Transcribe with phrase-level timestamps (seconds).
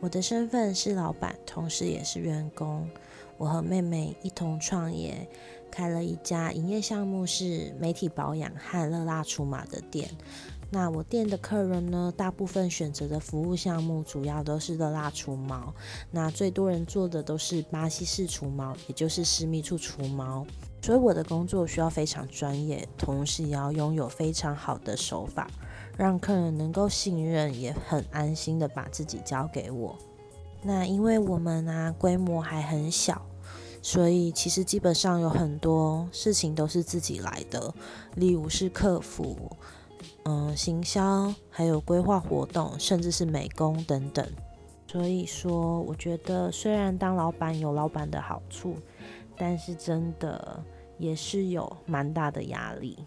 [0.00, 2.88] 我的身份是老板，同时也是员工。
[3.38, 5.28] 我和妹妹一同创业，
[5.70, 10.08] 开了一家营业项目是媒体保养和热辣除毛的店。
[10.70, 15.72] 那我店的客人呢，大部分选择的服务项目主要都是热辣除毛。
[16.10, 20.46] 那最多人做的都是巴西式除毛，也就是私密处除毛。
[20.82, 25.48] 所以我的工作需要非常专业，同时也要拥有非常好的手法。
[25.96, 29.96] 让客人能够信任，也很安心的把自己交给我。
[30.62, 33.22] 那因为我们啊规模还很小，
[33.80, 37.72] 所以其实基本上有很多事情都是自己来的，
[38.16, 39.50] 例如是客服、
[40.24, 44.26] 嗯行销，还有规划活动，甚至是美工等等。
[44.88, 48.76] 所以说，我觉得虽然当老板有老板的好处，
[49.36, 50.62] 但是真的
[50.98, 52.98] 也是有蛮大的压力。